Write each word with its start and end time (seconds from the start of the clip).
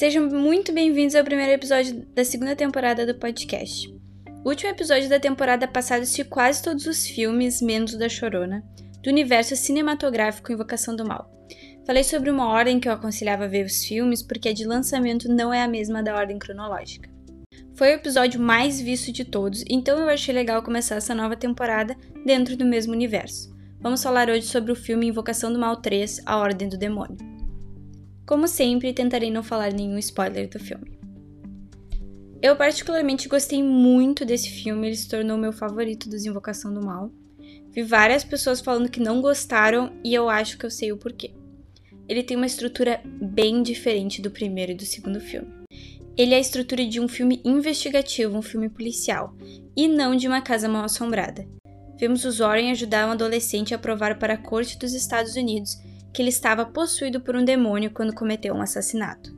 Sejam 0.00 0.30
muito 0.30 0.72
bem-vindos 0.72 1.14
ao 1.14 1.22
primeiro 1.22 1.52
episódio 1.52 2.06
da 2.14 2.24
segunda 2.24 2.56
temporada 2.56 3.04
do 3.04 3.14
podcast. 3.16 3.86
O 4.42 4.48
último 4.48 4.70
episódio 4.70 5.10
da 5.10 5.20
temporada 5.20 5.68
passada 5.68 6.00
assisti 6.00 6.24
quase 6.24 6.62
todos 6.62 6.86
os 6.86 7.06
filmes, 7.06 7.60
menos 7.60 7.92
o 7.92 7.98
da 7.98 8.08
Chorona, 8.08 8.64
do 9.02 9.10
universo 9.10 9.54
cinematográfico 9.54 10.50
Invocação 10.50 10.96
do 10.96 11.04
Mal. 11.04 11.30
Falei 11.86 12.02
sobre 12.02 12.30
uma 12.30 12.48
ordem 12.48 12.80
que 12.80 12.88
eu 12.88 12.94
aconselhava 12.94 13.46
ver 13.46 13.66
os 13.66 13.84
filmes 13.84 14.22
porque 14.22 14.48
a 14.48 14.54
de 14.54 14.64
lançamento 14.64 15.28
não 15.28 15.52
é 15.52 15.62
a 15.62 15.68
mesma 15.68 16.02
da 16.02 16.16
ordem 16.16 16.38
cronológica. 16.38 17.10
Foi 17.74 17.88
o 17.88 17.96
episódio 17.96 18.40
mais 18.40 18.80
visto 18.80 19.12
de 19.12 19.26
todos, 19.26 19.62
então 19.68 19.98
eu 19.98 20.08
achei 20.08 20.34
legal 20.34 20.62
começar 20.62 20.94
essa 20.94 21.14
nova 21.14 21.36
temporada 21.36 21.94
dentro 22.24 22.56
do 22.56 22.64
mesmo 22.64 22.94
universo. 22.94 23.54
Vamos 23.78 24.02
falar 24.02 24.30
hoje 24.30 24.46
sobre 24.46 24.72
o 24.72 24.76
filme 24.76 25.08
Invocação 25.08 25.52
do 25.52 25.58
Mal 25.58 25.76
3 25.76 26.22
A 26.24 26.38
Ordem 26.38 26.70
do 26.70 26.78
Demônio. 26.78 27.18
Como 28.30 28.46
sempre, 28.46 28.92
tentarei 28.92 29.28
não 29.28 29.42
falar 29.42 29.72
nenhum 29.72 29.98
spoiler 29.98 30.48
do 30.48 30.60
filme. 30.60 30.96
Eu 32.40 32.54
particularmente 32.54 33.28
gostei 33.28 33.60
muito 33.60 34.24
desse 34.24 34.48
filme, 34.48 34.86
ele 34.86 34.94
se 34.96 35.08
tornou 35.08 35.36
meu 35.36 35.52
favorito 35.52 36.08
dos 36.08 36.24
Invocação 36.24 36.72
do 36.72 36.80
Mal. 36.80 37.10
Vi 37.72 37.82
várias 37.82 38.22
pessoas 38.22 38.60
falando 38.60 38.88
que 38.88 39.00
não 39.00 39.20
gostaram 39.20 39.90
e 40.04 40.14
eu 40.14 40.28
acho 40.28 40.56
que 40.56 40.64
eu 40.64 40.70
sei 40.70 40.92
o 40.92 40.96
porquê. 40.96 41.32
Ele 42.08 42.22
tem 42.22 42.36
uma 42.36 42.46
estrutura 42.46 43.00
bem 43.04 43.64
diferente 43.64 44.22
do 44.22 44.30
primeiro 44.30 44.70
e 44.70 44.76
do 44.76 44.84
segundo 44.84 45.20
filme. 45.20 45.52
Ele 46.16 46.32
é 46.32 46.36
a 46.36 46.40
estrutura 46.40 46.86
de 46.86 47.00
um 47.00 47.08
filme 47.08 47.40
investigativo, 47.44 48.38
um 48.38 48.42
filme 48.42 48.68
policial, 48.68 49.34
e 49.76 49.88
não 49.88 50.14
de 50.14 50.28
uma 50.28 50.40
casa 50.40 50.68
mal 50.68 50.84
assombrada. 50.84 51.48
Vemos 51.98 52.24
os 52.24 52.38
Warren 52.38 52.70
ajudar 52.70 53.08
um 53.08 53.10
adolescente 53.10 53.74
a 53.74 53.78
provar 53.78 54.20
para 54.20 54.34
a 54.34 54.38
corte 54.38 54.78
dos 54.78 54.94
Estados 54.94 55.34
Unidos 55.34 55.76
que 56.12 56.22
ele 56.22 56.28
estava 56.28 56.64
possuído 56.64 57.20
por 57.20 57.36
um 57.36 57.44
demônio 57.44 57.90
quando 57.90 58.14
cometeu 58.14 58.54
um 58.54 58.62
assassinato. 58.62 59.34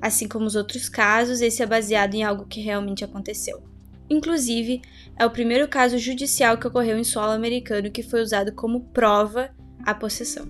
Assim 0.00 0.28
como 0.28 0.46
os 0.46 0.54
outros 0.54 0.88
casos, 0.88 1.40
esse 1.40 1.62
é 1.62 1.66
baseado 1.66 2.14
em 2.14 2.22
algo 2.22 2.46
que 2.46 2.60
realmente 2.60 3.04
aconteceu. 3.04 3.62
Inclusive, 4.08 4.82
é 5.18 5.26
o 5.26 5.30
primeiro 5.30 5.66
caso 5.66 5.98
judicial 5.98 6.58
que 6.58 6.66
ocorreu 6.66 6.98
em 6.98 7.04
solo 7.04 7.32
americano 7.32 7.90
que 7.90 8.02
foi 8.02 8.22
usado 8.22 8.52
como 8.52 8.84
prova 8.92 9.50
a 9.84 9.94
possessão. 9.94 10.46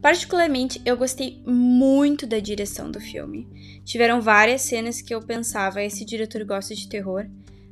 Particularmente, 0.00 0.80
eu 0.84 0.96
gostei 0.96 1.42
muito 1.46 2.26
da 2.26 2.38
direção 2.38 2.90
do 2.90 3.00
filme. 3.00 3.48
Tiveram 3.84 4.20
várias 4.20 4.62
cenas 4.62 5.00
que 5.00 5.14
eu 5.14 5.20
pensava: 5.20 5.82
esse 5.82 6.04
diretor 6.04 6.44
gosta 6.44 6.74
de 6.74 6.88
terror. 6.88 7.26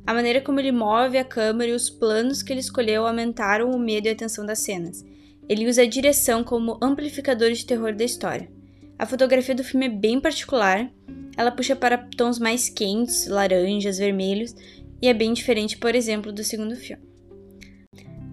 A 0.05 0.13
maneira 0.13 0.41
como 0.41 0.59
ele 0.59 0.71
move 0.71 1.17
a 1.17 1.23
câmera 1.23 1.71
e 1.71 1.75
os 1.75 1.89
planos 1.89 2.43
que 2.43 2.53
ele 2.53 2.59
escolheu 2.59 3.07
aumentaram 3.07 3.71
o 3.71 3.79
medo 3.79 4.07
e 4.07 4.11
a 4.11 4.15
tensão 4.15 4.45
das 4.45 4.59
cenas. 4.59 5.03
Ele 5.47 5.67
usa 5.67 5.83
a 5.83 5.87
direção 5.87 6.43
como 6.43 6.77
amplificador 6.81 7.51
de 7.51 7.65
terror 7.65 7.93
da 7.95 8.03
história. 8.03 8.49
A 8.97 9.05
fotografia 9.05 9.53
do 9.53 9.63
filme 9.63 9.87
é 9.87 9.89
bem 9.89 10.19
particular, 10.19 10.89
ela 11.37 11.51
puxa 11.51 11.75
para 11.75 11.97
tons 12.15 12.39
mais 12.39 12.69
quentes, 12.69 13.27
laranjas, 13.27 13.97
vermelhos, 13.97 14.55
e 15.01 15.07
é 15.07 15.13
bem 15.13 15.33
diferente, 15.33 15.77
por 15.77 15.93
exemplo, 15.93 16.31
do 16.31 16.43
segundo 16.43 16.75
filme. 16.75 17.03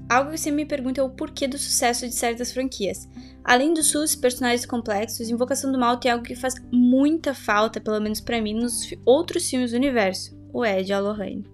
Algo 0.09 0.31
que 0.31 0.39
você 0.39 0.51
me 0.51 0.65
pergunta 0.65 1.01
é 1.01 1.05
o 1.05 1.11
porquê 1.11 1.49
do 1.49 1.59
sucesso 1.59 2.07
de 2.07 2.15
certas 2.15 2.53
franquias. 2.53 3.09
Além 3.43 3.73
dos 3.73 3.91
seus 3.91 4.15
personagens 4.15 4.67
complexos, 4.67 5.31
Invocação 5.31 5.73
do 5.73 5.79
Mal 5.79 5.97
tem 5.97 6.11
algo 6.11 6.25
que 6.25 6.37
faz 6.37 6.55
muita 6.71 7.35
falta, 7.35 7.81
pelo 7.81 8.01
menos 8.01 8.21
para 8.21 8.41
mim, 8.41 8.55
nos 8.55 8.91
outros 9.05 9.49
filmes 9.49 9.71
do 9.71 9.77
universo: 9.77 10.37
o 10.53 10.65
Ed 10.65 10.91
e 10.91 10.93
a 10.93 11.01
Lorraine. 11.01 11.47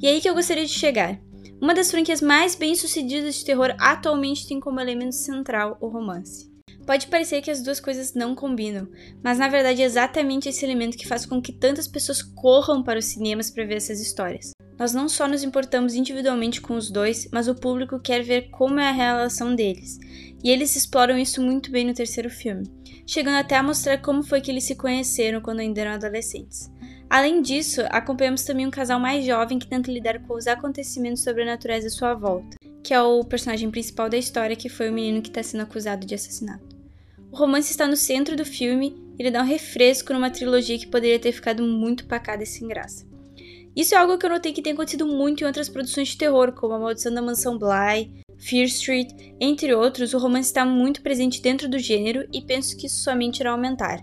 E 0.00 0.06
é 0.06 0.10
aí 0.10 0.20
que 0.20 0.28
eu 0.28 0.34
gostaria 0.34 0.66
de 0.66 0.72
chegar. 0.72 1.18
Uma 1.62 1.74
das 1.74 1.92
franquias 1.92 2.20
mais 2.20 2.56
bem-sucedidas 2.56 3.36
de 3.36 3.44
terror 3.44 3.72
atualmente 3.78 4.48
tem 4.48 4.58
como 4.58 4.80
elemento 4.80 5.14
central 5.14 5.78
o 5.80 5.86
romance. 5.86 6.50
Pode 6.84 7.06
parecer 7.06 7.40
que 7.40 7.52
as 7.52 7.62
duas 7.62 7.78
coisas 7.78 8.14
não 8.14 8.34
combinam, 8.34 8.88
mas 9.22 9.38
na 9.38 9.46
verdade 9.46 9.80
é 9.80 9.84
exatamente 9.84 10.48
esse 10.48 10.64
elemento 10.64 10.98
que 10.98 11.06
faz 11.06 11.24
com 11.24 11.40
que 11.40 11.52
tantas 11.52 11.86
pessoas 11.86 12.20
corram 12.20 12.82
para 12.82 12.98
os 12.98 13.04
cinemas 13.04 13.48
para 13.48 13.64
ver 13.64 13.76
essas 13.76 14.00
histórias. 14.00 14.50
Nós 14.76 14.92
não 14.92 15.08
só 15.08 15.28
nos 15.28 15.44
importamos 15.44 15.94
individualmente 15.94 16.60
com 16.60 16.74
os 16.74 16.90
dois, 16.90 17.28
mas 17.32 17.46
o 17.46 17.54
público 17.54 18.00
quer 18.00 18.24
ver 18.24 18.50
como 18.50 18.80
é 18.80 18.88
a 18.88 18.92
relação 18.92 19.54
deles. 19.54 20.00
E 20.42 20.50
eles 20.50 20.74
exploram 20.74 21.16
isso 21.16 21.40
muito 21.40 21.70
bem 21.70 21.86
no 21.86 21.94
terceiro 21.94 22.28
filme, 22.28 22.64
chegando 23.06 23.36
até 23.36 23.54
a 23.54 23.62
mostrar 23.62 23.98
como 23.98 24.24
foi 24.24 24.40
que 24.40 24.50
eles 24.50 24.64
se 24.64 24.74
conheceram 24.74 25.40
quando 25.40 25.60
ainda 25.60 25.80
eram 25.80 25.92
adolescentes. 25.92 26.71
Além 27.12 27.42
disso, 27.42 27.82
acompanhamos 27.90 28.42
também 28.42 28.66
um 28.66 28.70
casal 28.70 28.98
mais 28.98 29.22
jovem 29.22 29.58
que 29.58 29.66
tenta 29.66 29.92
lidar 29.92 30.18
com 30.20 30.32
os 30.32 30.46
acontecimentos 30.46 31.22
sobrenaturais 31.22 31.84
à 31.84 31.90
sua 31.90 32.14
volta, 32.14 32.56
que 32.82 32.94
é 32.94 33.02
o 33.02 33.22
personagem 33.22 33.70
principal 33.70 34.08
da 34.08 34.16
história, 34.16 34.56
que 34.56 34.70
foi 34.70 34.88
o 34.88 34.92
menino 34.94 35.20
que 35.20 35.28
está 35.28 35.42
sendo 35.42 35.60
acusado 35.60 36.06
de 36.06 36.14
assassinato. 36.14 36.74
O 37.30 37.36
romance 37.36 37.70
está 37.70 37.86
no 37.86 37.98
centro 37.98 38.34
do 38.34 38.46
filme 38.46 38.96
e 39.18 39.22
ele 39.22 39.30
dá 39.30 39.42
um 39.42 39.46
refresco 39.46 40.14
numa 40.14 40.30
trilogia 40.30 40.78
que 40.78 40.86
poderia 40.86 41.18
ter 41.18 41.32
ficado 41.32 41.62
muito 41.62 42.06
pacada 42.06 42.44
e 42.44 42.46
sem 42.46 42.66
graça. 42.66 43.06
Isso 43.76 43.94
é 43.94 43.98
algo 43.98 44.16
que 44.16 44.24
eu 44.24 44.30
notei 44.30 44.54
que 44.54 44.62
tem 44.62 44.72
acontecido 44.72 45.06
muito 45.06 45.44
em 45.44 45.46
outras 45.46 45.68
produções 45.68 46.08
de 46.08 46.16
terror, 46.16 46.52
como 46.52 46.72
A 46.72 46.78
Maldição 46.78 47.12
da 47.12 47.20
Mansão 47.20 47.58
Bly, 47.58 48.10
Fear 48.38 48.64
Street, 48.64 49.10
entre 49.38 49.74
outros, 49.74 50.14
o 50.14 50.18
romance 50.18 50.48
está 50.48 50.64
muito 50.64 51.02
presente 51.02 51.42
dentro 51.42 51.68
do 51.68 51.78
gênero 51.78 52.26
e 52.32 52.40
penso 52.40 52.74
que 52.74 52.86
isso 52.86 53.02
somente 53.02 53.40
irá 53.40 53.50
aumentar 53.50 54.02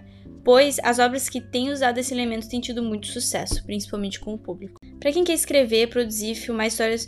pois 0.50 0.80
as 0.82 0.98
obras 0.98 1.30
que 1.30 1.40
têm 1.40 1.70
usado 1.70 2.00
esse 2.00 2.12
elemento 2.12 2.50
têm 2.50 2.60
tido 2.60 2.82
muito 2.82 3.06
sucesso, 3.06 3.64
principalmente 3.68 4.20
com 4.20 4.34
o 4.34 4.38
público. 4.40 4.82
Para 5.00 5.12
quem 5.12 5.24
quer 5.24 5.36
escrever, 5.36 5.92
produzir, 5.92 6.34
filmar 6.34 6.66
histórias 6.66 7.08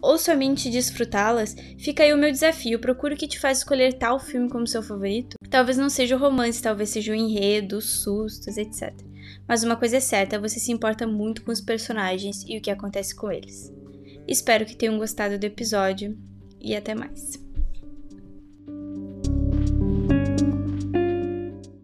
ou 0.00 0.16
somente 0.16 0.70
desfrutá-las, 0.70 1.54
fica 1.78 2.02
aí 2.02 2.14
o 2.14 2.16
meu 2.16 2.32
desafio. 2.32 2.80
Procure 2.80 3.12
o 3.12 3.16
que 3.18 3.28
te 3.28 3.38
faz 3.38 3.58
escolher 3.58 3.98
tal 3.98 4.18
filme 4.18 4.48
como 4.48 4.66
seu 4.66 4.82
favorito. 4.82 5.36
Talvez 5.50 5.76
não 5.76 5.90
seja 5.90 6.16
o 6.16 6.18
romance, 6.18 6.62
talvez 6.62 6.88
seja 6.88 7.12
o 7.12 7.14
enredo, 7.14 7.76
os 7.76 8.02
sustos, 8.02 8.56
etc. 8.56 8.90
Mas 9.46 9.62
uma 9.62 9.76
coisa 9.76 9.98
é 9.98 10.00
certa, 10.00 10.40
você 10.40 10.58
se 10.58 10.72
importa 10.72 11.06
muito 11.06 11.44
com 11.44 11.52
os 11.52 11.60
personagens 11.60 12.42
e 12.48 12.56
o 12.56 12.62
que 12.62 12.70
acontece 12.70 13.14
com 13.14 13.30
eles. 13.30 13.70
Espero 14.26 14.64
que 14.64 14.76
tenham 14.76 14.96
gostado 14.96 15.38
do 15.38 15.44
episódio 15.44 16.16
e 16.58 16.74
até 16.74 16.94
mais. 16.94 17.38